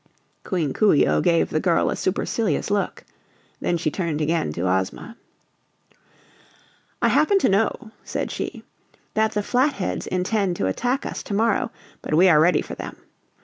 Queen 0.43 0.73
Coo 0.73 0.93
ee 0.95 1.05
oh 1.05 1.21
gave 1.21 1.51
the 1.51 1.59
girl 1.59 1.91
a 1.91 1.95
supercilious 1.95 2.71
look. 2.71 3.05
Then 3.59 3.77
she 3.77 3.91
turned 3.91 4.19
again 4.19 4.51
to 4.53 4.67
Ozma. 4.67 5.15
"I 7.03 7.09
happen 7.09 7.37
to 7.37 7.49
know," 7.49 7.91
said 8.03 8.31
she, 8.31 8.63
"that 9.13 9.33
the 9.33 9.43
Flatheads 9.43 10.07
intend 10.07 10.55
to 10.55 10.65
attack 10.65 11.05
us 11.05 11.21
tomorrow, 11.21 11.69
but 12.01 12.15
we 12.15 12.27
are 12.29 12.39
ready 12.39 12.63
for 12.63 12.73
them. 12.73 12.95